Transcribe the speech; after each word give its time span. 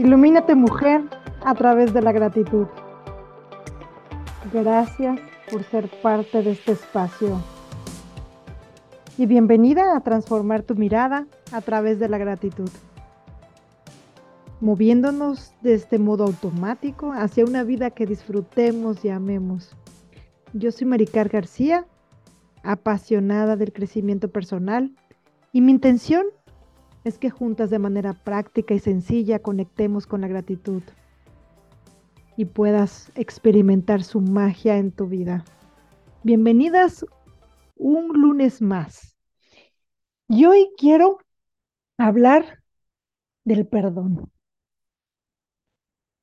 Ilumínate 0.00 0.54
mujer 0.54 1.02
a 1.44 1.54
través 1.54 1.92
de 1.92 2.00
la 2.00 2.12
gratitud. 2.12 2.66
Gracias 4.50 5.20
por 5.52 5.62
ser 5.64 5.90
parte 6.00 6.42
de 6.42 6.52
este 6.52 6.72
espacio. 6.72 7.38
Y 9.18 9.26
bienvenida 9.26 9.94
a 9.94 10.00
transformar 10.00 10.62
tu 10.62 10.74
mirada 10.74 11.26
a 11.52 11.60
través 11.60 11.98
de 11.98 12.08
la 12.08 12.16
gratitud. 12.16 12.70
Moviéndonos 14.62 15.52
de 15.60 15.74
este 15.74 15.98
modo 15.98 16.24
automático 16.24 17.12
hacia 17.12 17.44
una 17.44 17.62
vida 17.62 17.90
que 17.90 18.06
disfrutemos 18.06 19.04
y 19.04 19.10
amemos. 19.10 19.76
Yo 20.54 20.72
soy 20.72 20.86
Maricar 20.86 21.28
García, 21.28 21.84
apasionada 22.62 23.54
del 23.56 23.74
crecimiento 23.74 24.30
personal 24.30 24.94
y 25.52 25.60
mi 25.60 25.72
intención 25.72 26.24
es 27.04 27.18
que 27.18 27.30
juntas 27.30 27.70
de 27.70 27.78
manera 27.78 28.12
práctica 28.12 28.74
y 28.74 28.78
sencilla 28.78 29.38
conectemos 29.38 30.06
con 30.06 30.20
la 30.20 30.28
gratitud 30.28 30.82
y 32.36 32.44
puedas 32.44 33.10
experimentar 33.14 34.02
su 34.02 34.20
magia 34.20 34.76
en 34.76 34.92
tu 34.92 35.06
vida. 35.06 35.44
Bienvenidas 36.22 37.04
un 37.76 38.08
lunes 38.08 38.60
más. 38.60 39.16
Y 40.28 40.44
hoy 40.44 40.70
quiero 40.76 41.18
hablar 41.96 42.62
del 43.44 43.66
perdón. 43.66 44.30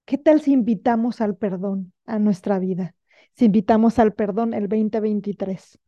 ¿Qué 0.05 0.17
tal 0.17 0.41
si 0.41 0.53
invitamos 0.53 1.19
al 1.19 1.35
perdón 1.35 1.91
a 2.05 2.19
nuestra 2.19 2.59
vida? 2.59 2.95
Si 3.33 3.45
invitamos 3.45 3.99
al 3.99 4.13
perdón 4.13 4.53
el 4.53 4.69
2023 4.69 5.79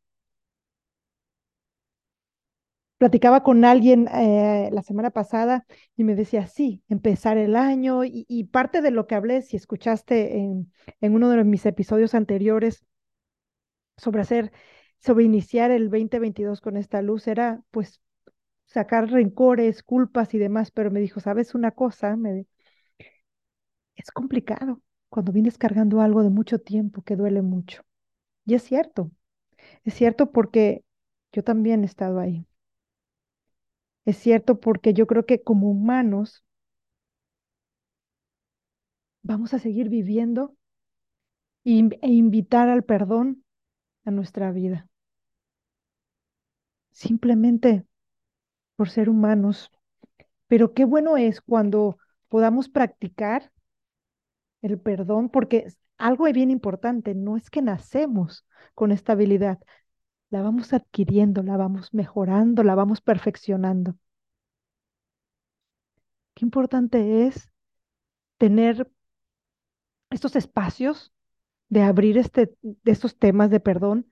platicaba 2.99 3.43
con 3.43 3.65
alguien 3.65 4.07
eh, 4.09 4.69
la 4.73 4.83
semana 4.83 5.09
pasada 5.11 5.65
y 5.95 6.03
me 6.03 6.15
decía, 6.15 6.47
sí, 6.47 6.83
empezar 6.89 7.37
el 7.37 7.55
año 7.55 8.03
y, 8.03 8.43
parte 8.51 8.81
de 8.81 8.91
lo 8.91 9.07
que 9.07 9.15
hablé, 9.15 9.41
si 9.41 9.57
escuchaste 9.57 10.37
en, 10.37 10.71
uno 11.01 11.29
de 11.29 11.43
mis 11.45 11.65
episodios 11.65 12.13
anteriores 12.13 12.85
sobre 13.97 14.21
hacer, 14.21 14.51
sobre 14.99 15.25
iniciar 15.25 15.71
el 15.71 15.89
2022 15.89 16.61
con 16.61 16.77
esta 16.77 17.01
luz, 17.01 17.27
era 17.27 17.61
pues 17.71 18.01
sacar 18.65 19.09
rencores, 19.09 19.81
culpas 19.83 20.33
y 20.33 20.37
demás, 20.37 20.71
pero 20.71 20.91
me 20.91 20.99
dijo, 20.99 21.21
¿sabes 21.21 21.55
una 21.55 21.71
cosa? 21.71 22.15
Me, 22.17 22.47
es 23.95 24.11
complicado 24.11 24.81
cuando 25.09 25.31
vienes 25.31 25.57
cargando 25.57 26.01
algo 26.01 26.23
de 26.23 26.29
mucho 26.29 26.59
tiempo 26.59 27.01
que 27.03 27.15
duele 27.15 27.41
mucho. 27.41 27.83
Y 28.45 28.55
es 28.55 28.63
cierto, 28.63 29.11
es 29.85 29.93
cierto 29.95 30.31
porque 30.31 30.83
yo 31.33 31.43
también 31.43 31.83
he 31.83 31.87
estado 31.87 32.19
ahí. 32.19 32.45
Es 34.09 34.17
cierto 34.17 34.59
porque 34.59 34.95
yo 34.95 35.05
creo 35.05 35.27
que 35.27 35.43
como 35.43 35.69
humanos 35.69 36.43
vamos 39.21 39.53
a 39.53 39.59
seguir 39.59 39.87
viviendo 39.87 40.57
e 41.63 42.09
invitar 42.23 42.67
al 42.69 42.83
perdón 42.83 43.45
a 44.05 44.11
nuestra 44.11 44.51
vida. 44.51 44.89
Simplemente 46.91 47.85
por 48.75 48.89
ser 48.89 49.09
humanos. 49.09 49.71
Pero 50.47 50.73
qué 50.73 50.85
bueno 50.85 51.17
es 51.17 51.41
cuando 51.41 51.97
podamos 52.29 52.69
practicar 52.69 53.51
el 54.61 54.79
perdón, 54.79 55.29
porque 55.29 55.67
algo 55.97 56.27
es 56.27 56.33
bien 56.33 56.51
importante, 56.51 57.13
no 57.15 57.37
es 57.37 57.49
que 57.49 57.61
nacemos 57.61 58.45
con 58.75 58.91
esta 58.91 59.13
habilidad, 59.13 59.59
la 60.31 60.41
vamos 60.41 60.73
adquiriendo, 60.73 61.43
la 61.43 61.57
vamos 61.57 61.93
mejorando, 61.93 62.63
la 62.63 62.75
vamos 62.75 63.01
perfeccionando. 63.01 63.95
Qué 66.39 66.45
importante 66.45 67.27
es 67.27 67.51
tener 68.37 68.89
estos 70.09 70.35
espacios 70.35 71.11
de 71.69 71.83
abrir 71.83 72.17
este, 72.19 72.55
de 72.61 72.91
estos 72.91 73.17
temas 73.19 73.51
de 73.51 73.59
perdón, 73.61 74.11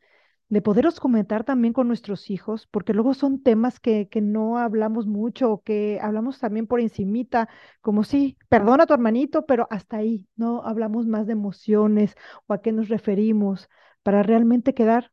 de 0.50 0.62
poderos 0.64 1.00
comentar 1.00 1.46
también 1.46 1.74
con 1.74 1.88
nuestros 1.88 2.30
hijos, 2.32 2.68
porque 2.68 2.94
luego 2.94 3.14
son 3.16 3.44
temas 3.44 3.80
que, 3.80 4.10
que 4.10 4.22
no 4.22 4.58
hablamos 4.60 5.08
mucho 5.08 5.52
o 5.52 5.64
que 5.64 6.00
hablamos 6.02 6.40
también 6.40 6.68
por 6.68 6.82
encimita, 6.82 7.50
como 7.82 8.04
sí, 8.04 8.38
perdona 8.50 8.88
tu 8.88 8.94
hermanito, 8.96 9.46
pero 9.46 9.68
hasta 9.72 9.98
ahí, 9.98 10.28
no 10.38 10.64
hablamos 10.64 11.08
más 11.08 11.28
de 11.28 11.34
emociones 11.34 12.16
o 12.48 12.54
a 12.54 12.62
qué 12.62 12.74
nos 12.74 12.90
referimos, 12.90 13.70
para 14.04 14.24
realmente 14.24 14.74
quedar 14.74 15.12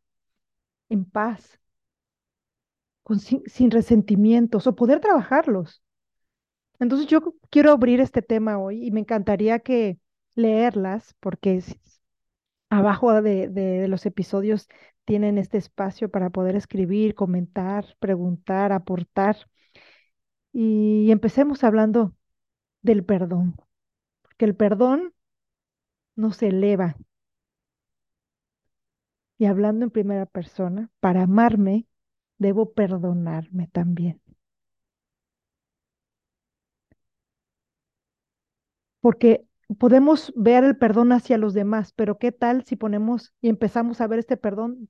en 0.91 1.05
paz, 1.07 1.61
sin, 3.47 3.71
resentimientos 3.71 4.67
o 4.67 4.77
poder 4.77 5.01
trabajarlos. 5.01 5.84
Entonces 6.81 7.07
yo 7.07 7.35
quiero 7.51 7.73
abrir 7.73 8.01
este 8.01 8.23
tema 8.23 8.59
hoy 8.59 8.85
y 8.87 8.91
me 8.91 9.01
encantaría 9.01 9.61
que 9.61 9.99
leerlas 10.35 11.15
porque 11.21 11.63
abajo 12.71 13.23
de, 13.23 13.49
de, 13.49 13.89
los 13.89 14.07
episodios 14.07 14.69
tienen 15.05 15.39
este 15.39 15.59
espacio 15.59 16.11
para 16.11 16.31
poder 16.31 16.57
escribir, 16.57 17.15
comentar, 17.15 17.97
preguntar, 18.01 18.73
aportar. 18.73 19.37
Y 20.53 21.11
empecemos 21.11 21.65
hablando 21.65 22.15
del 22.83 23.05
perdón, 23.05 23.57
porque 24.23 24.45
el 24.47 24.57
perdón 24.57 25.15
nos 26.17 26.43
eleva, 26.43 26.97
y 29.39 29.47
hablando 29.47 29.85
en 29.85 29.91
primera 29.91 30.27
persona, 30.27 30.91
para 31.01 31.23
amarme, 31.23 31.87
debo 32.39 32.73
perdonarme 32.73 33.69
también. 33.69 34.21
Porque 39.05 39.31
podemos 39.83 40.33
ver 40.37 40.65
el 40.65 40.77
perdón 40.79 41.13
hacia 41.13 41.39
los 41.39 41.55
demás, 41.55 41.93
pero 41.93 42.19
¿qué 42.19 42.33
tal 42.33 42.65
si 42.65 42.75
ponemos 42.77 43.33
y 43.43 43.49
empezamos 43.49 44.01
a 44.01 44.07
ver 44.09 44.19
este 44.19 44.37
perdón 44.37 44.89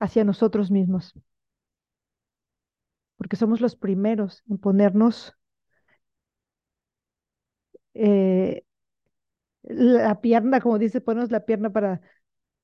hacia 0.00 0.24
nosotros 0.24 0.70
mismos? 0.70 1.14
Porque 3.16 3.36
somos 3.36 3.62
los 3.62 3.74
primeros 3.74 4.42
en 4.50 4.58
ponernos 4.58 5.34
eh, 7.94 8.62
la 9.64 10.20
pierna, 10.20 10.60
como 10.60 10.78
dice, 10.78 11.00
ponernos 11.00 11.30
la 11.32 11.44
pierna 11.44 11.70
para 11.72 12.00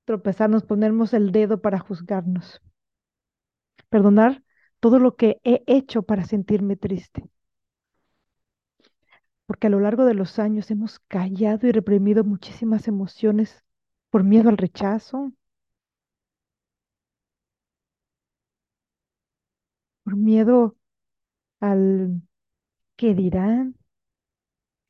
tropezarnos, 0.06 0.64
ponernos 0.64 1.14
el 1.14 1.32
dedo 1.32 1.60
para 1.62 1.78
juzgarnos. 1.80 2.60
Perdonar 3.90 4.42
todo 4.80 4.98
lo 4.98 5.14
que 5.16 5.40
he 5.44 5.62
hecho 5.66 6.02
para 6.02 6.24
sentirme 6.24 6.76
triste. 6.76 7.28
Porque 9.48 9.66
a 9.66 9.70
lo 9.70 9.80
largo 9.80 10.04
de 10.04 10.14
los 10.14 10.38
años 10.38 10.70
hemos 10.70 11.00
callado 11.00 11.66
y 11.66 11.72
reprimido 11.72 12.22
muchísimas 12.22 12.86
emociones 12.86 13.64
por 14.10 14.22
miedo 14.22 14.48
al 14.48 14.56
rechazo, 14.58 15.32
por 20.02 20.16
miedo 20.16 20.76
al 21.60 22.22
que 22.96 23.14
dirán. 23.14 23.76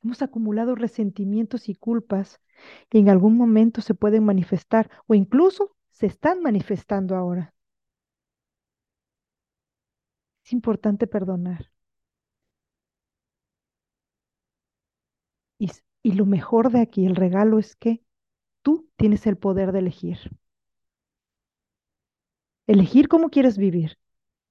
Hemos 0.03 0.21
acumulado 0.21 0.75
resentimientos 0.75 1.69
y 1.69 1.75
culpas 1.75 2.41
que 2.89 2.99
en 2.99 3.07
algún 3.07 3.37
momento 3.37 3.79
se 3.81 3.93
pueden 3.93 4.25
manifestar 4.25 4.91
o 5.07 5.13
incluso 5.15 5.73
se 5.89 6.07
están 6.07 6.41
manifestando 6.41 7.15
ahora. 7.15 7.53
Es 10.43 10.51
importante 10.51 11.07
perdonar. 11.07 11.71
Y, 16.03 16.13
lo 16.13 16.25
mejor 16.25 16.71
de 16.71 16.81
aquí, 16.81 17.05
el 17.05 17.15
regalo 17.15 17.59
es 17.59 17.75
que 17.75 18.01
tú 18.61 18.89
tienes 18.97 19.27
el 19.27 19.37
poder 19.37 19.71
de 19.71 19.79
elegir. 19.79 20.17
Elegir 22.67 23.07
cómo 23.07 23.29
quieres 23.29 23.57
vivir. 23.57 23.97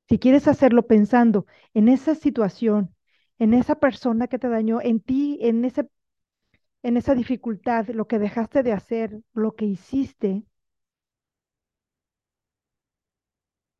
Si 0.09 0.19
quieres 0.19 0.49
hacerlo 0.49 0.87
pensando 0.87 1.47
en 1.75 1.89
esa 1.89 2.15
situación, 2.15 2.95
en 3.39 3.55
esa 3.55 3.77
persona 3.77 4.29
que 4.29 4.39
te 4.39 4.49
dañó, 4.49 4.81
en 4.81 5.00
ti, 5.00 5.39
en 5.43 5.65
ese 5.65 5.89
en 6.83 6.97
esa 6.97 7.15
dificultad, 7.15 7.89
lo 7.89 8.06
que 8.09 8.19
dejaste 8.19 8.62
de 8.62 8.73
hacer, 8.73 9.21
lo 9.33 9.55
que 9.55 9.67
hiciste, 9.67 10.44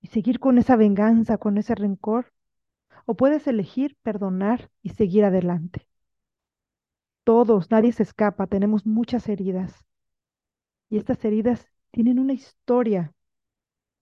y 0.01 0.09
seguir 0.09 0.41
con 0.41 0.59
esa 0.59 0.77
venganza, 0.77 1.39
con 1.39 1.59
ese 1.59 1.75
rencor, 1.75 2.33
o 3.07 3.17
puedes 3.17 3.47
elegir 3.49 3.97
perdonar 4.03 4.71
y 4.83 4.91
seguir 4.91 5.25
adelante. 5.25 5.88
Todos, 7.29 7.71
nadie 7.71 7.93
se 7.93 8.05
escapa, 8.05 8.47
tenemos 8.47 8.87
muchas 8.87 9.29
heridas. 9.29 9.85
Y 10.89 10.97
estas 10.97 11.23
heridas 11.27 11.69
tienen 11.91 12.19
una 12.19 12.33
historia. 12.33 13.13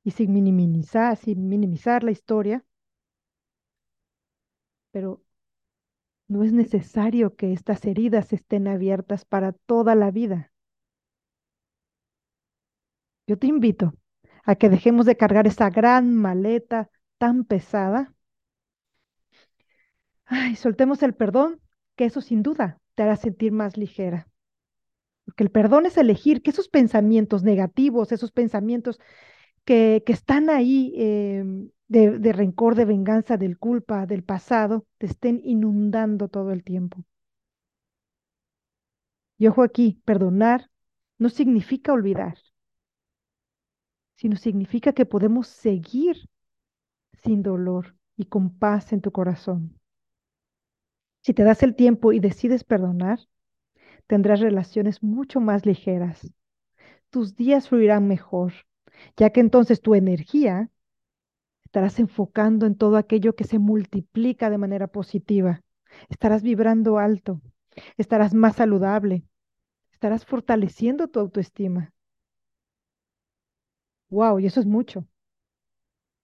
Y 0.04 0.12
sin 0.12 0.32
minimizar, 0.32 1.16
sin 1.16 1.48
minimizar 1.48 2.04
la 2.04 2.12
historia, 2.12 2.64
pero 4.92 5.24
no 6.28 6.44
es 6.44 6.52
necesario 6.52 7.34
que 7.34 7.52
estas 7.52 7.84
heridas 7.84 8.32
estén 8.32 8.68
abiertas 8.68 9.24
para 9.24 9.50
toda 9.50 9.96
la 9.96 10.12
vida. 10.12 10.52
Yo 13.26 13.36
te 13.36 13.48
invito 13.48 13.92
a 14.44 14.54
que 14.54 14.68
dejemos 14.68 15.04
de 15.04 15.16
cargar 15.16 15.48
esa 15.48 15.68
gran 15.68 16.14
maleta 16.14 16.90
tan 17.18 17.44
pesada. 17.44 18.14
Ay, 20.26 20.54
soltemos 20.54 21.02
el 21.02 21.12
perdón, 21.12 21.60
que 21.96 22.04
eso 22.04 22.20
sin 22.20 22.44
duda 22.44 22.80
te 22.96 23.04
hará 23.04 23.16
sentir 23.16 23.52
más 23.52 23.78
ligera. 23.78 24.28
Porque 25.24 25.44
el 25.44 25.50
perdón 25.50 25.86
es 25.86 25.96
elegir 25.98 26.42
que 26.42 26.50
esos 26.50 26.68
pensamientos 26.68 27.42
negativos, 27.44 28.12
esos 28.12 28.32
pensamientos 28.32 29.00
que, 29.64 30.02
que 30.06 30.12
están 30.14 30.50
ahí 30.50 30.92
em, 30.96 31.70
de, 31.88 32.18
de 32.18 32.32
rencor, 32.32 32.74
de 32.76 32.84
venganza, 32.86 33.36
del 33.38 33.58
culpa, 33.58 34.06
del 34.06 34.24
pasado, 34.24 34.86
te 34.98 35.06
estén 35.06 35.40
inundando 35.44 36.28
todo 36.28 36.52
el 36.52 36.64
tiempo. 36.64 37.04
Y 39.38 39.46
ojo 39.46 39.62
aquí, 39.62 40.02
perdonar 40.04 40.70
no 41.18 41.30
significa 41.30 41.92
olvidar, 41.94 42.36
sino 44.16 44.36
significa 44.36 44.92
que 44.92 45.06
podemos 45.06 45.46
seguir 45.48 46.28
sin 47.24 47.42
dolor 47.42 47.96
y 48.16 48.26
con 48.26 48.58
paz 48.58 48.92
en 48.92 49.00
tu 49.02 49.12
corazón. 49.12 49.75
Si 51.26 51.34
te 51.34 51.42
das 51.42 51.64
el 51.64 51.74
tiempo 51.74 52.12
y 52.12 52.20
decides 52.20 52.62
perdonar, 52.62 53.18
tendrás 54.06 54.38
relaciones 54.38 55.02
mucho 55.02 55.40
más 55.40 55.66
ligeras. 55.66 56.32
Tus 57.10 57.34
días 57.34 57.68
fluirán 57.68 58.06
mejor, 58.06 58.52
ya 59.16 59.30
que 59.30 59.40
entonces 59.40 59.80
tu 59.80 59.96
energía 59.96 60.70
estarás 61.64 61.98
enfocando 61.98 62.64
en 62.64 62.76
todo 62.76 62.96
aquello 62.96 63.34
que 63.34 63.42
se 63.42 63.58
multiplica 63.58 64.50
de 64.50 64.58
manera 64.58 64.86
positiva. 64.86 65.62
Estarás 66.10 66.44
vibrando 66.44 66.98
alto, 67.00 67.40
estarás 67.96 68.32
más 68.32 68.54
saludable, 68.54 69.24
estarás 69.90 70.24
fortaleciendo 70.26 71.08
tu 71.08 71.18
autoestima. 71.18 71.92
Wow, 74.10 74.40
y 74.40 74.46
eso 74.46 74.58
es 74.60 74.66
mucho, 74.66 75.06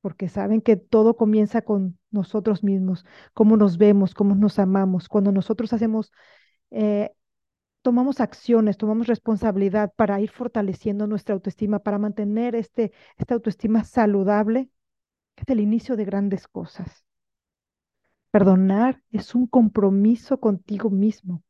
porque 0.02 0.28
saben 0.28 0.60
que 0.60 0.76
todo 0.76 1.16
comienza 1.16 1.62
con 1.62 1.98
nosotros 2.10 2.62
mismos, 2.62 3.06
cómo 3.32 3.56
nos 3.56 3.78
vemos, 3.78 4.14
cómo 4.14 4.34
nos 4.34 4.58
amamos. 4.58 5.08
Cuando 5.08 5.32
nosotros 5.32 5.72
hacemos, 5.72 6.12
eh, 6.70 7.12
tomamos 7.82 8.20
acciones, 8.20 8.76
tomamos 8.76 9.06
responsabilidad 9.06 9.92
para 9.96 10.20
ir 10.20 10.30
fortaleciendo 10.30 11.06
nuestra 11.06 11.34
autoestima, 11.34 11.78
para 11.78 11.98
mantener 11.98 12.56
este, 12.56 12.92
esta 13.16 13.34
autoestima 13.34 13.84
saludable, 13.84 14.70
es 15.36 15.48
el 15.48 15.60
inicio 15.60 15.96
de 15.96 16.04
grandes 16.04 16.48
cosas. 16.48 17.04
Perdonar 18.32 19.02
es 19.10 19.34
un 19.34 19.46
compromiso 19.46 20.40
contigo 20.40 20.90
mismo. 20.90 21.42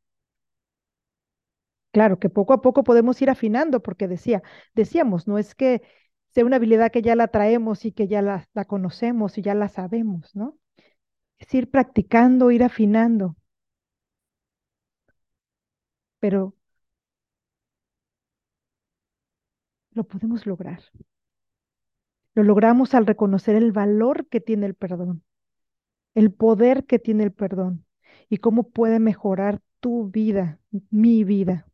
Claro 1.91 2.17
que 2.19 2.29
poco 2.29 2.53
a 2.53 2.61
poco 2.61 2.83
podemos 2.83 3.21
ir 3.21 3.29
afinando, 3.29 3.81
porque 3.81 4.07
decía, 4.07 4.41
decíamos, 4.73 5.27
no 5.27 5.37
es 5.37 5.53
que 5.55 5.83
sea 6.33 6.45
una 6.45 6.57
habilidad 6.57 6.91
que 6.91 7.01
ya 7.01 7.15
la 7.15 7.27
traemos 7.27 7.85
y 7.85 7.91
que 7.91 8.07
ya 8.07 8.21
la, 8.21 8.47
conocemos 8.67 9.37
y 9.37 9.41
ya 9.43 9.53
la 9.55 9.69
sabemos, 9.69 10.35
¿no? 10.35 10.57
Es 11.39 11.53
ir 11.53 11.69
practicando, 11.71 12.51
ir 12.51 12.63
afinando. 12.63 13.35
Pero 16.19 16.55
lo 19.91 20.03
podemos 20.03 20.45
lograr. 20.45 20.81
Lo 22.35 22.43
logramos 22.43 22.95
al 22.95 23.05
reconocer 23.05 23.55
el 23.55 23.71
valor 23.71 24.27
que 24.27 24.41
tiene 24.41 24.65
el 24.65 24.73
perdón, 24.73 25.23
el 26.15 26.33
poder 26.33 26.85
que 26.85 26.97
tiene 26.99 27.23
el 27.25 27.31
perdón 27.31 27.85
y 28.27 28.37
cómo 28.37 28.69
puede 28.71 28.99
mejorar 28.99 29.61
tu 29.79 30.09
vida, 30.09 30.59
mi 30.89 31.23
vida. 31.23 31.67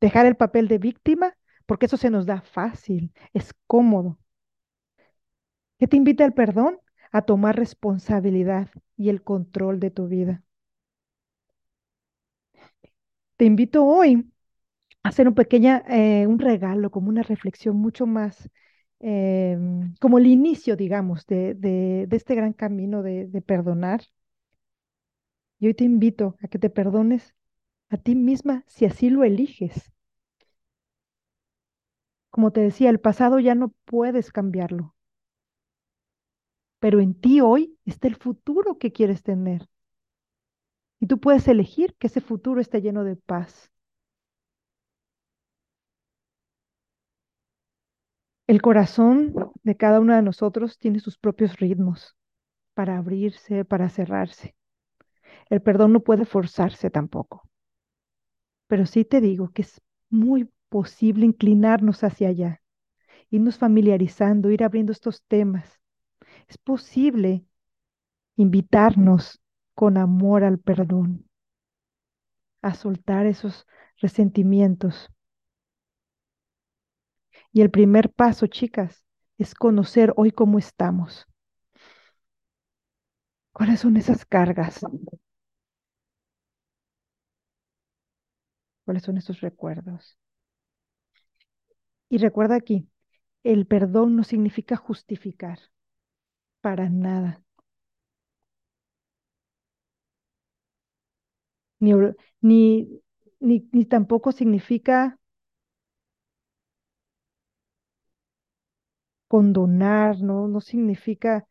Dejar 0.00 0.26
el 0.26 0.36
papel 0.36 0.66
de 0.66 0.78
víctima, 0.78 1.37
porque 1.68 1.86
eso 1.86 1.98
se 1.98 2.10
nos 2.10 2.26
da 2.26 2.42
fácil, 2.42 3.12
es 3.34 3.54
cómodo. 3.68 4.18
¿Qué 5.78 5.88
te 5.88 5.96
invita 5.96 6.24
el 6.24 6.34
perdón? 6.34 6.78
A 7.10 7.22
tomar 7.22 7.56
responsabilidad 7.56 8.68
y 8.96 9.08
el 9.08 9.22
control 9.24 9.80
de 9.80 9.90
tu 9.90 10.06
vida. 10.06 10.44
Te 13.36 13.44
invito 13.44 13.84
hoy 13.84 14.30
a 15.04 15.10
hacer 15.10 15.28
un 15.28 15.34
pequeño, 15.36 15.82
eh, 15.88 16.26
un 16.28 16.38
regalo, 16.40 16.90
como 16.90 17.10
una 17.10 17.22
reflexión 17.24 17.76
mucho 17.76 18.06
más 18.06 18.50
Em, 19.00 19.94
como 20.00 20.18
el 20.18 20.26
inicio, 20.28 20.76
digamos, 20.76 21.26
de, 21.26 21.54
de, 21.54 22.08
este 22.12 22.34
gran 22.36 22.52
camino 22.54 23.02
de, 23.02 23.26
de 23.28 23.42
perdonar. 23.42 24.02
Y 25.60 25.68
hoy 25.68 25.74
te 25.74 25.84
invito 25.84 26.36
a 26.42 26.48
que 26.48 26.58
te 26.58 26.68
perdones 26.68 27.32
a 27.90 27.98
ti 27.98 28.14
misma 28.14 28.64
si 28.68 28.86
así 28.86 29.10
lo 29.10 29.24
eliges. 29.24 29.92
Como 32.30 32.52
te 32.52 32.62
decía, 32.62 32.88
el 32.88 33.00
pasado 33.00 33.38
ya 33.38 33.54
no 33.54 33.74
puedes 33.84 34.32
cambiarlo, 34.32 34.94
pero 36.80 37.00
en 37.00 37.14
ti 37.14 37.40
hoy 37.40 37.78
está 37.84 38.08
el 38.08 38.16
futuro 38.16 38.78
que 38.78 38.92
quieres 38.92 39.22
tener. 39.22 39.68
Y 41.00 41.08
tú 41.08 41.18
puedes 41.18 41.48
elegir 41.48 41.96
que 41.98 42.06
ese 42.06 42.20
futuro 42.20 42.60
esté 42.60 42.80
lleno 42.80 43.02
de 43.02 43.16
paz, 43.16 43.72
El 48.48 48.60
corazón 48.62 49.32
de 49.62 49.76
cada 49.76 50.00
uno 50.00 50.12
de 50.16 50.22
nosotros 50.22 50.76
tiene 50.76 50.98
sus 50.98 51.16
propios 51.16 51.56
ritmos 51.60 52.16
para 52.74 52.98
abrirse, 52.98 53.64
para 53.64 53.88
cerrarse. 53.90 54.56
El 55.50 55.62
perdón 55.62 55.92
no 55.94 56.00
puede 56.00 56.24
forzarse 56.26 56.90
tampoco. 56.90 57.48
Pero 58.66 58.86
sí 58.86 59.04
te 59.04 59.20
digo 59.20 59.50
que 59.52 59.62
es 59.62 59.80
muy 60.10 60.48
posible 60.68 61.26
inclinarnos 61.26 62.04
hacia 62.04 62.28
allá, 62.28 62.62
irnos 63.30 63.58
familiarizando, 63.58 64.50
ir 64.50 64.64
abriendo 64.64 64.92
estos 64.92 65.22
temas. 65.24 65.80
Es 66.48 66.58
posible 66.58 67.46
invitarnos 68.36 69.40
con 69.74 69.98
amor 69.98 70.44
al 70.44 70.58
perdón, 70.58 71.26
a 72.62 72.72
soltar 72.72 73.26
esos 73.26 73.66
resentimientos, 74.00 75.10
y 77.52 77.60
el 77.60 77.70
primer 77.70 78.10
paso, 78.10 78.46
chicas, 78.46 79.04
es 79.36 79.54
conocer 79.54 80.14
hoy 80.16 80.30
cómo 80.30 80.58
estamos. 80.58 81.26
¿Cuáles 83.52 83.80
son 83.80 83.98
esas 83.98 84.24
cargas? 84.24 84.80
¿Cuáles 88.84 89.04
son 89.04 89.18
esos 89.18 89.40
recuerdos? 89.40 90.18
Y 92.10 92.18
recuerda 92.18 92.54
aquí, 92.56 92.86
el 93.44 93.66
perdón 93.66 94.16
no 94.16 94.24
significa 94.24 94.76
justificar, 94.76 95.58
para 96.60 96.88
nada. 96.88 97.42
Ni, 101.80 101.92
ni, 102.40 103.00
ni, 103.40 103.84
tampoco 103.86 104.32
significa 104.32 105.18
condonar, 109.28 110.20
¿no? 110.22 110.48
No 110.48 110.60
significa 110.60 111.46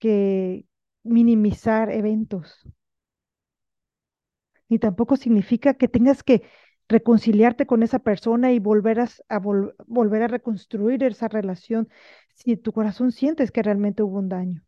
que 0.00 0.66
minimizar 1.04 1.90
eventos, 1.92 2.66
ni 4.68 4.78
tampoco 4.78 5.16
significa 5.16 5.74
que 5.74 5.88
tengas 5.88 6.22
que 6.22 6.42
reconciliarte 6.88 7.66
con 7.66 7.82
esa 7.82 7.98
persona 7.98 8.52
y 8.52 8.58
volver 8.58 9.00
a, 9.00 9.38
volver 9.86 10.22
a 10.22 10.28
reconstruir 10.28 11.02
esa 11.02 11.28
relación 11.28 11.88
si 12.34 12.56
tu 12.56 12.72
corazón 12.72 13.12
sientes 13.12 13.50
que 13.50 13.62
realmente 13.62 14.02
hubo 14.02 14.18
un 14.18 14.28
daño. 14.28 14.64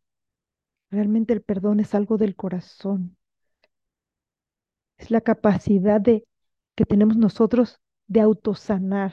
Realmente 0.91 1.33
el 1.33 1.43
perdón 1.43 1.81
es 1.81 1.95
algo 1.95 2.17
del 2.17 2.35
corazón. 2.35 3.17
Es 4.97 5.11
la 5.11 5.21
capacidad 5.21 6.01
de 6.01 6.27
que 6.75 6.85
tenemos 6.85 7.17
nosotros 7.17 7.81
de 8.07 8.21
autosanar, 8.21 9.13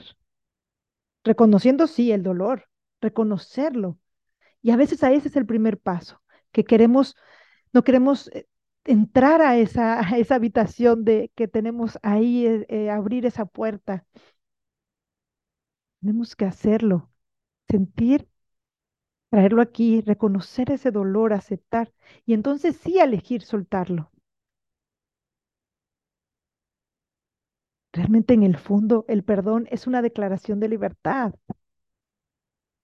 reconociendo 1.24 1.88
sí 1.88 2.12
el 2.12 2.24
dolor, 2.24 2.70
reconocerlo. 3.02 4.00
Y 4.62 4.72
a 4.72 4.78
veces 4.78 5.04
a 5.04 5.12
ese 5.12 5.28
es 5.28 5.36
el 5.36 5.46
primer 5.46 5.78
paso, 5.78 6.22
que 6.52 6.64
queremos, 6.64 7.16
no 7.74 7.84
queremos 7.84 8.30
eh, 8.30 8.48
entrar 8.86 9.42
a 9.42 9.58
esa, 9.58 10.02
esa 10.18 10.36
habitación 10.36 11.06
de 11.06 11.32
que 11.36 11.48
tenemos 11.48 12.00
ahí, 12.04 12.46
eh, 12.48 12.66
eh, 12.70 12.90
abrir 12.92 13.26
esa 13.26 13.46
puerta. 13.46 14.06
Tenemos 16.00 16.36
que 16.38 16.46
hacerlo, 16.46 17.10
sentir, 17.70 18.28
traerlo 19.30 19.62
aquí, 19.62 20.02
reconocer 20.02 20.72
ese 20.72 20.90
dolor, 20.92 21.32
aceptar 21.34 21.94
y 22.26 22.34
entonces 22.34 22.76
sí 22.78 22.98
elegir 23.00 23.44
soltarlo. 23.44 24.12
Realmente 27.94 28.36
en 28.36 28.44
el 28.44 28.58
fondo 28.58 29.06
el 29.08 29.24
perdón 29.24 29.68
es 29.72 29.88
una 29.88 30.04
declaración 30.04 30.60
de 30.60 30.70
libertad 30.70 31.34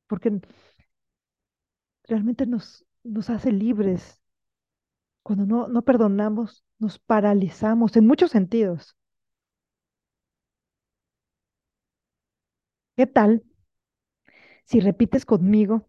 porque 0.07 0.41
realmente 2.07 2.45
nos, 2.45 2.85
nos 3.03 3.29
hace 3.31 3.51
libres. 3.51 4.20
Cuando 5.23 5.45
no, 5.47 5.67
no 5.67 5.81
perdonamos, 5.83 6.63
nos 6.79 6.99
paralizamos 6.99 7.95
en 7.97 8.05
muchos 8.07 8.31
sentidos. 8.31 8.95
¿Qué 12.95 13.05
tal 13.07 13.43
si 14.65 14.79
repites 14.79 15.25
conmigo 15.25 15.87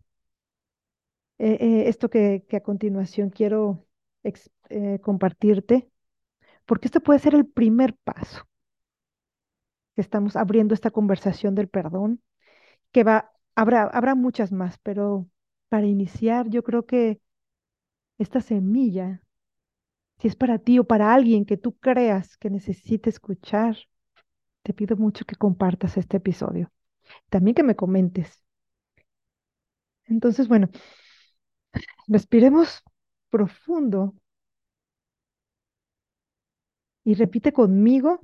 eh, 1.39 1.59
eh, 1.61 1.89
esto 1.89 2.09
que, 2.11 2.45
a 2.53 2.61
continuación 2.61 3.31
quiero 3.31 3.87
eh, 4.25 4.99
compartirte? 5.03 5.89
porque 6.67 6.89
este 6.89 7.01
puede 7.01 7.21
ser 7.21 7.35
el 7.35 7.47
primer 7.47 7.95
paso, 8.05 8.47
estamos 9.97 10.37
abriendo 10.37 10.75
esta 10.75 10.91
conversación 10.91 11.55
del 11.55 11.69
perdón, 11.69 12.23
que 12.93 13.05
va, 13.05 13.33
habrá, 13.57 13.85
habrá 13.85 14.15
muchas 14.15 14.53
más, 14.53 14.79
pero 14.81 15.29
para 15.69 15.87
iniciar 15.87 16.49
yo 16.51 16.63
creo 16.65 16.87
que 16.87 17.21
esta 18.19 18.41
semilla, 18.41 19.22
si 20.23 20.29
es 20.29 20.37
para 20.37 20.59
ti 20.59 20.79
o 20.81 20.85
para 20.87 21.13
alguien 21.15 21.45
que 21.47 21.59
tú 21.59 21.77
creas 21.79 22.39
que 22.39 22.49
necesite 22.51 23.11
escuchar, 23.11 23.77
te 24.65 24.75
pido 24.75 24.97
mucho 24.97 25.25
que 25.27 25.37
compartas 25.37 25.97
este 25.99 26.19
episodio. 26.19 26.73
También 27.31 27.55
que 27.57 27.63
me 27.65 27.77
comentes. 27.77 28.45
Entonces, 30.07 30.49
bueno, 30.49 30.69
respiremos 32.09 32.83
profundo 33.31 34.15
y 37.05 37.15
repite 37.15 37.53
conmigo. 37.53 38.21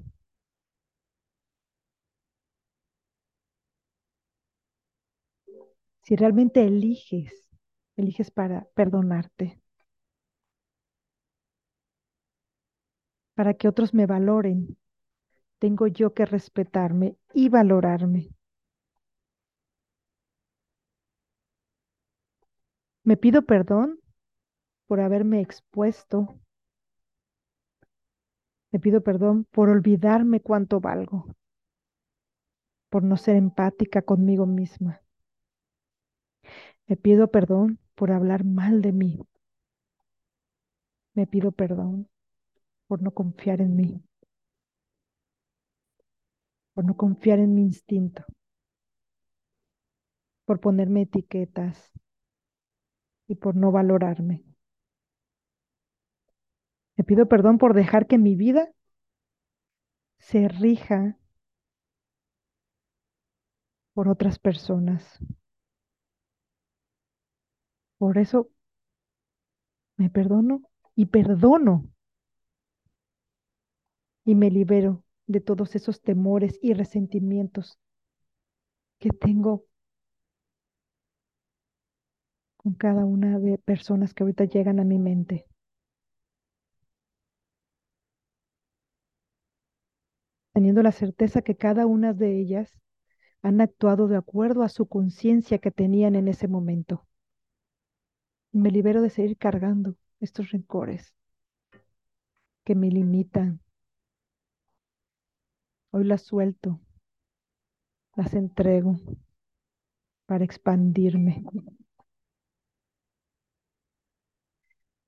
Si 6.03 6.17
realmente 6.17 6.65
eliges, 6.67 7.49
eliges 7.97 8.33
para 8.33 8.67
perdonarte, 8.75 9.61
para 13.39 13.55
que 13.55 13.69
otros 13.69 13.95
me 13.95 14.05
valoren, 14.05 14.77
tengo 15.61 15.87
yo 15.87 16.13
que 16.13 16.27
respetarme 16.27 17.17
y 17.33 17.49
valorarme. 17.49 18.35
Me 23.05 23.17
pido 23.17 23.43
perdón 23.43 24.01
por 24.89 24.99
haberme 24.99 25.41
expuesto. 25.41 26.41
Me 28.73 28.81
pido 28.81 29.05
perdón 29.05 29.45
por 29.53 29.69
olvidarme 29.69 30.41
cuánto 30.41 30.81
valgo, 30.81 31.33
por 32.89 33.05
no 33.05 33.17
ser 33.17 33.37
empática 33.37 34.03
conmigo 34.03 34.47
misma. 34.47 35.01
Me 36.89 36.97
pido 36.97 37.31
perdón 37.31 37.79
por 37.95 38.11
hablar 38.11 38.43
mal 38.43 38.83
de 38.83 38.91
mí. 38.91 39.21
Me 41.15 41.29
pido 41.29 41.53
perdón 41.53 42.09
por 42.89 43.03
no 43.03 43.13
confiar 43.13 43.61
en 43.61 43.77
mí, 43.77 44.03
por 46.75 46.85
no 46.85 46.97
confiar 46.97 47.39
en 47.39 47.55
mi 47.55 47.63
instinto, 47.63 48.25
por 50.45 50.59
ponerme 50.61 51.03
etiquetas 51.03 51.93
y 53.29 53.37
por 53.37 53.55
no 53.55 53.71
valorarme. 53.71 54.43
Me 56.97 57.05
pido 57.05 57.29
perdón 57.29 57.59
por 57.59 57.75
dejar 57.75 58.07
que 58.07 58.19
mi 58.19 58.35
vida 58.35 58.73
se 60.19 60.49
rija 60.49 61.19
por 63.93 64.09
otras 64.09 64.39
personas. 64.39 65.19
Por 67.99 68.17
eso 68.19 68.51
me 69.99 70.09
perdono 70.09 70.63
y 70.95 71.07
perdono 71.07 71.91
y 74.29 74.35
me 74.35 74.51
libero 74.51 75.03
de 75.27 75.41
todos 75.41 75.75
esos 75.75 76.03
temores 76.03 76.59
y 76.61 76.75
resentimientos 76.75 77.79
que 78.99 79.09
tengo 79.09 79.65
con 82.59 82.75
cada 82.75 83.07
una 83.07 83.39
de 83.39 83.57
personas 83.57 84.13
que 84.13 84.25
ahorita 84.25 84.45
llegan 84.45 84.81
a 84.81 84.85
mi 84.85 84.99
mente. 84.99 85.47
Teniendo 90.53 90.83
la 90.83 90.93
certeza 90.93 91.41
que 91.41 91.57
cada 91.57 91.87
una 91.87 92.13
de 92.13 92.39
ellas 92.39 92.79
han 93.41 93.63
actuado 93.63 94.09
de 94.09 94.19
acuerdo 94.19 94.63
a 94.63 94.69
su 94.69 94.85
conciencia 94.87 95.57
que 95.57 95.71
tenían 95.71 96.17
en 96.17 96.29
ese 96.29 96.49
momento. 96.49 97.07
Me 98.53 98.71
libero 98.71 99.01
de 99.01 99.09
seguir 99.09 99.39
cargando 99.39 99.97
estos 100.21 100.51
rencores 100.51 101.15
que 102.65 102.75
me 102.75 102.91
limitan. 102.91 103.63
Hoy 105.91 106.05
las 106.05 106.23
suelto, 106.23 106.81
las 108.15 108.35
entrego 108.35 108.97
para 110.27 110.45
expandirme. 110.45 111.43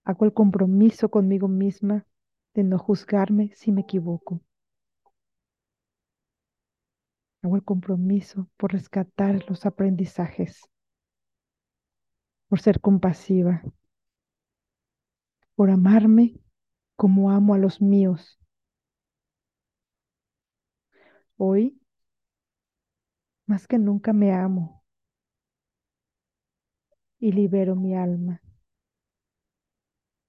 Hago 0.05 0.25
el 0.25 0.33
compromiso 0.33 1.11
conmigo 1.11 1.49
misma 1.49 2.07
de 2.55 2.65
no 2.65 2.79
juzgarme 2.79 3.53
si 3.55 3.73
me 3.73 3.83
equivoco. 3.83 4.41
Hago 7.43 7.57
el 7.57 7.65
compromiso 7.65 8.49
por 8.57 8.73
rescatar 8.73 9.45
los 9.49 9.67
aprendizajes, 9.67 10.63
por 12.49 12.61
ser 12.61 12.81
compasiva, 12.81 13.63
por 15.55 15.71
amarme 15.71 16.41
como 16.97 17.31
amo 17.31 17.53
a 17.53 17.59
los 17.59 17.83
míos. 17.83 18.40
Hoy, 21.43 21.75
más 23.45 23.67
que 23.69 23.77
nunca 23.79 24.15
me 24.15 24.33
amo 24.33 24.83
y 27.21 27.31
libero 27.31 27.77
mi 27.77 27.95
alma. 27.95 28.43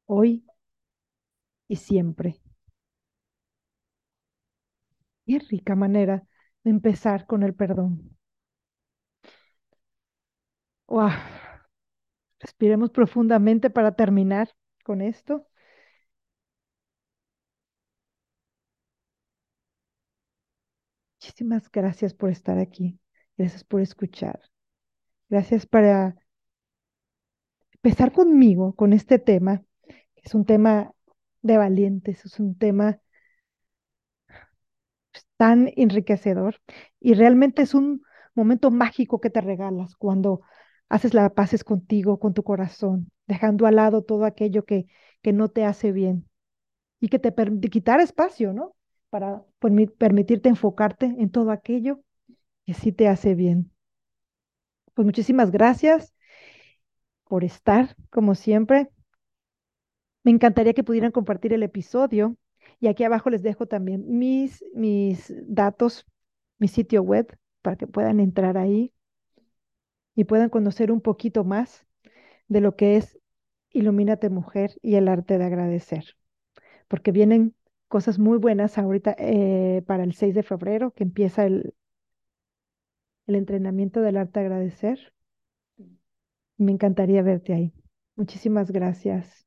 Hoy 0.06 0.44
y 1.68 1.76
siempre. 1.78 2.40
Qué 5.26 5.40
rica 5.40 5.76
manera 5.76 6.28
de 6.64 6.70
empezar 6.70 7.26
con 7.26 7.42
el 7.42 7.56
perdón. 7.56 8.16
Wow. 10.88 11.12
Respiremos 12.42 12.90
profundamente 12.90 13.70
para 13.70 13.94
terminar 13.96 14.50
con 14.84 15.02
esto. 15.02 15.48
Muchísimas 21.22 21.70
gracias 21.72 22.16
por 22.16 22.32
estar 22.32 22.58
aquí. 22.58 23.00
Gracias 23.38 23.64
por 23.64 23.82
escuchar. 23.82 24.40
Gracias 25.30 25.68
para 25.68 26.16
empezar 27.74 28.12
conmigo 28.12 28.74
con 28.74 28.92
este 28.92 29.20
tema. 29.20 29.64
Es 30.16 30.34
un 30.34 30.46
tema 30.46 30.94
de 31.44 31.58
valientes, 31.58 32.26
es 32.26 32.40
un 32.40 32.58
tema 32.58 33.00
tan 35.38 35.72
enriquecedor 35.76 36.56
y 37.00 37.14
realmente 37.14 37.62
es 37.62 37.76
un 37.76 38.02
momento 38.34 38.72
mágico 38.72 39.22
que 39.22 39.30
te 39.30 39.42
regalas 39.42 39.96
cuando 39.96 40.42
haces 40.90 41.14
la 41.14 41.36
paces 41.36 41.64
contigo, 41.64 42.18
con 42.20 42.34
tu 42.34 42.42
corazón, 42.42 43.12
dejando 43.28 43.68
al 43.68 43.76
lado 43.76 44.02
todo 44.04 44.26
aquello 44.26 44.66
que, 44.66 44.88
que 45.22 45.34
no 45.34 45.50
te 45.50 45.66
hace 45.66 45.92
bien 45.92 46.28
y 47.00 47.10
que 47.10 47.20
te 47.20 47.32
quitar 47.70 48.00
espacio, 48.00 48.54
¿no? 48.54 48.76
Para 49.12 49.44
permitirte 49.62 50.50
enfocarte 50.50 51.06
en 51.06 51.30
todo 51.30 51.52
aquello 51.52 52.02
que 52.66 52.74
sí 52.74 52.92
te 52.92 53.08
hace 53.08 53.36
bien. 53.36 53.72
Pues 54.94 55.06
muchísimas 55.06 55.52
gracias 55.52 56.14
por 57.28 57.44
estar, 57.44 57.96
como 58.10 58.36
siempre. 58.36 58.90
Me 60.24 60.32
encantaría 60.32 60.74
que 60.74 60.84
pudieran 60.84 61.12
compartir 61.12 61.54
el 61.54 61.64
episodio 61.64 62.36
y 62.80 62.88
aquí 62.88 63.04
abajo 63.04 63.30
les 63.30 63.44
dejo 63.44 63.68
también 63.68 64.04
mis, 64.08 64.64
mis 64.74 65.34
datos, 65.48 66.06
mi 66.58 66.68
sitio 66.68 67.02
web, 67.04 67.38
para 67.62 67.76
que 67.76 67.88
puedan 67.88 68.20
entrar 68.20 68.58
ahí 68.58 68.94
y 70.16 70.26
puedan 70.26 70.50
conocer 70.50 70.92
un 70.92 71.02
poquito 71.02 71.44
más 71.44 71.86
de 72.48 72.62
lo 72.62 72.76
que 72.76 72.98
es 72.98 73.18
Ilumínate 73.72 74.30
Mujer 74.30 74.72
y 74.82 74.96
el 74.96 75.08
arte 75.08 75.38
de 75.38 75.46
agradecer. 75.46 76.18
Porque 76.88 77.12
vienen 77.12 77.56
cosas 77.92 78.18
muy 78.20 78.40
buenas 78.40 78.78
ahorita 78.80 79.16
eh, 79.20 79.84
para 79.86 80.04
el 80.06 80.14
6 80.16 80.34
de 80.36 80.44
febrero, 80.44 80.94
que 80.94 81.04
empieza 81.04 81.46
el, 81.46 81.76
el 83.26 83.34
entrenamiento 83.36 84.02
del 84.02 84.16
arte 84.18 84.42
de 84.42 84.46
agradecer. 84.46 85.14
Me 86.58 86.72
encantaría 86.72 87.24
verte 87.24 87.54
ahí. 87.54 87.74
Muchísimas 88.16 88.72
gracias. 88.72 89.46